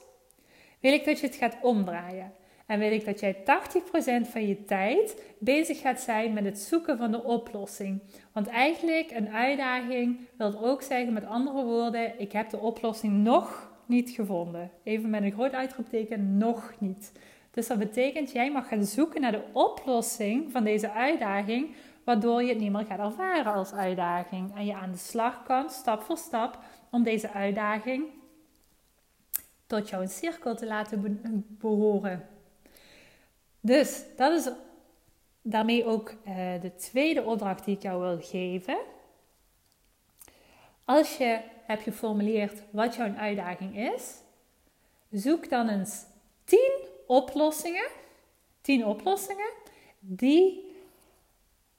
wil 0.85 0.93
ik 0.93 1.05
dat 1.05 1.19
je 1.19 1.27
het 1.27 1.35
gaat 1.35 1.57
omdraaien. 1.61 2.33
En 2.65 2.79
wil 2.79 2.91
ik 2.91 3.05
dat 3.05 3.19
jij 3.19 3.35
80% 3.35 4.29
van 4.29 4.47
je 4.47 4.65
tijd 4.65 5.23
bezig 5.39 5.79
gaat 5.79 5.99
zijn 5.99 6.33
met 6.33 6.45
het 6.45 6.59
zoeken 6.59 6.97
van 6.97 7.11
de 7.11 7.23
oplossing. 7.23 8.01
Want 8.31 8.47
eigenlijk 8.47 9.11
een 9.11 9.29
uitdaging 9.29 10.19
wil 10.37 10.63
ook 10.63 10.81
zeggen, 10.81 11.13
met 11.13 11.25
andere 11.25 11.63
woorden, 11.63 12.19
ik 12.19 12.31
heb 12.31 12.49
de 12.49 12.57
oplossing 12.57 13.13
nog 13.13 13.71
niet 13.85 14.09
gevonden. 14.09 14.71
Even 14.83 15.09
met 15.09 15.23
een 15.23 15.31
groot 15.31 15.53
uitroepteken, 15.53 16.37
nog 16.37 16.73
niet. 16.79 17.11
Dus 17.51 17.67
dat 17.67 17.79
betekent, 17.79 18.31
jij 18.31 18.51
mag 18.51 18.67
gaan 18.67 18.83
zoeken 18.83 19.21
naar 19.21 19.31
de 19.31 19.45
oplossing 19.51 20.51
van 20.51 20.63
deze 20.63 20.91
uitdaging, 20.91 21.75
waardoor 22.03 22.43
je 22.43 22.49
het 22.49 22.59
niet 22.59 22.71
meer 22.71 22.85
gaat 22.85 22.99
ervaren 22.99 23.53
als 23.53 23.73
uitdaging. 23.73 24.55
En 24.55 24.65
je 24.65 24.73
aan 24.73 24.91
de 24.91 24.97
slag 24.97 25.43
kan, 25.43 25.69
stap 25.69 26.01
voor 26.01 26.17
stap, 26.17 26.59
om 26.91 27.03
deze 27.03 27.31
uitdaging 27.31 28.03
tot 29.67 29.89
jouw 29.89 30.07
cirkel 30.07 30.55
te 30.55 30.65
laten 30.65 31.45
behoren. 31.59 32.27
Dus 33.59 34.03
dat 34.15 34.31
is 34.31 34.53
daarmee 35.41 35.85
ook 35.85 36.09
uh, 36.09 36.61
de 36.61 36.75
tweede 36.75 37.23
opdracht 37.23 37.65
die 37.65 37.75
ik 37.75 37.81
jou 37.81 38.01
wil 38.01 38.21
geven. 38.21 38.77
Als 40.85 41.17
je 41.17 41.41
hebt 41.65 41.83
geformuleerd 41.83 42.61
wat 42.69 42.95
jouw 42.95 43.13
uitdaging 43.13 43.77
is, 43.77 44.13
zoek 45.11 45.49
dan 45.49 45.69
eens 45.69 46.03
10 46.43 46.59
oplossingen, 47.07 47.87
10 48.61 48.85
oplossingen 48.85 49.51
die 49.99 50.73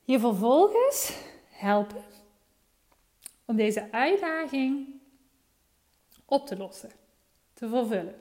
je 0.02 0.18
vervolgens 0.18 1.12
helpen 1.48 2.04
om 3.44 3.56
deze 3.56 3.92
uitdaging 3.92 5.00
op 6.24 6.46
te 6.46 6.56
lossen 6.56 6.90
te 7.56 7.68
vervullen. 7.68 8.20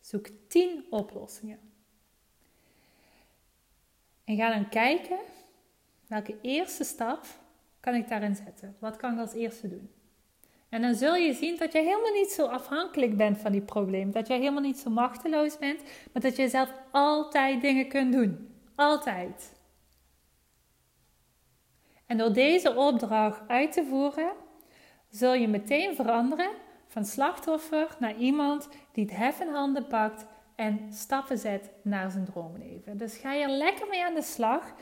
Zoek 0.00 0.28
10 0.48 0.86
oplossingen. 0.90 1.60
En 4.24 4.36
ga 4.36 4.54
dan 4.54 4.68
kijken 4.68 5.18
welke 6.06 6.38
eerste 6.40 6.84
stap 6.84 7.26
kan 7.80 7.94
ik 7.94 8.08
daarin 8.08 8.36
zetten. 8.36 8.76
Wat 8.78 8.96
kan 8.96 9.12
ik 9.12 9.18
als 9.18 9.32
eerste 9.32 9.68
doen? 9.68 9.90
En 10.68 10.82
dan 10.82 10.94
zul 10.94 11.14
je 11.14 11.32
zien 11.32 11.56
dat 11.56 11.72
je 11.72 11.78
helemaal 11.78 12.12
niet 12.12 12.30
zo 12.30 12.46
afhankelijk 12.46 13.16
bent 13.16 13.38
van 13.38 13.52
die 13.52 13.60
probleem. 13.60 14.10
Dat 14.10 14.26
je 14.26 14.34
helemaal 14.34 14.62
niet 14.62 14.78
zo 14.78 14.90
machteloos 14.90 15.58
bent, 15.58 15.82
maar 16.12 16.22
dat 16.22 16.36
je 16.36 16.48
zelf 16.48 16.72
altijd 16.90 17.60
dingen 17.60 17.88
kunt 17.88 18.12
doen. 18.12 18.54
Altijd. 18.74 19.52
En 22.06 22.18
door 22.18 22.32
deze 22.32 22.74
opdracht 22.74 23.48
uit 23.48 23.72
te 23.72 23.84
voeren, 23.84 24.32
zul 25.12 25.34
je 25.34 25.48
meteen 25.48 25.94
veranderen 25.94 26.50
van 26.86 27.04
slachtoffer 27.04 27.96
naar 27.98 28.16
iemand 28.16 28.68
die 28.92 29.04
het 29.04 29.16
hef 29.16 29.40
in 29.40 29.48
handen 29.48 29.86
pakt 29.86 30.26
en 30.56 30.80
stappen 30.90 31.38
zet 31.38 31.70
naar 31.82 32.10
zijn 32.10 32.24
droomleven. 32.24 32.98
Dus 32.98 33.16
ga 33.16 33.32
je 33.32 33.42
er 33.42 33.50
lekker 33.50 33.86
mee 33.88 34.04
aan 34.04 34.14
de 34.14 34.22
slag. 34.22 34.74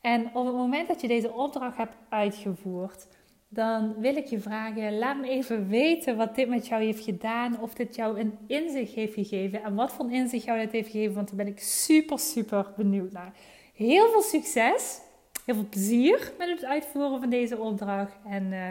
En 0.00 0.26
op 0.34 0.46
het 0.46 0.54
moment 0.54 0.88
dat 0.88 1.00
je 1.00 1.08
deze 1.08 1.32
opdracht 1.32 1.76
hebt 1.76 1.96
uitgevoerd, 2.08 3.06
dan 3.48 3.94
wil 3.98 4.16
ik 4.16 4.26
je 4.26 4.40
vragen: 4.40 4.98
laat 4.98 5.20
me 5.20 5.28
even 5.28 5.68
weten 5.68 6.16
wat 6.16 6.34
dit 6.34 6.48
met 6.48 6.66
jou 6.66 6.82
heeft 6.82 7.04
gedaan. 7.04 7.60
Of 7.60 7.74
dit 7.74 7.94
jou 7.94 8.20
een 8.20 8.38
inzicht 8.46 8.94
heeft 8.94 9.14
gegeven. 9.14 9.62
En 9.62 9.74
wat 9.74 9.92
voor 9.92 10.12
inzicht 10.12 10.44
jou 10.44 10.58
dit 10.58 10.72
heeft 10.72 10.90
gegeven. 10.90 11.14
Want 11.14 11.26
daar 11.26 11.36
ben 11.36 11.46
ik 11.46 11.60
super, 11.60 12.18
super 12.18 12.72
benieuwd 12.76 13.12
naar. 13.12 13.32
Heel 13.74 14.10
veel 14.10 14.22
succes. 14.22 15.00
Heel 15.44 15.54
veel 15.54 15.68
plezier 15.70 16.32
met 16.38 16.48
het 16.48 16.64
uitvoeren 16.64 17.20
van 17.20 17.30
deze 17.30 17.58
opdracht. 17.58 18.16
En 18.24 18.52
uh, 18.52 18.70